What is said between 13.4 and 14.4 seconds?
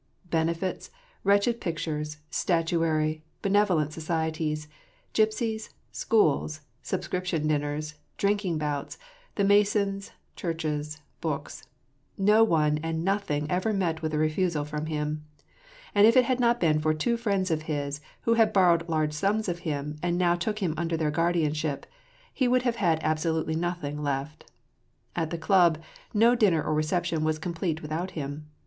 ever met with a